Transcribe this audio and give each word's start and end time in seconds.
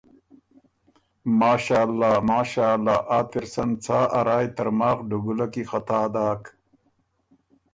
ماشأالله، 1.39 2.13
ماشأالله، 2.29 2.97
آ 3.17 3.19
تِر 3.31 3.45
سن 3.53 3.69
څا 3.83 3.99
ا 4.17 4.19
رایٛ 4.27 4.47
ترماخ 4.55 4.97
ډُوګُوله 5.09 5.47
کی 5.53 5.63
خطا 5.69 6.01
داک؟ 6.13 6.41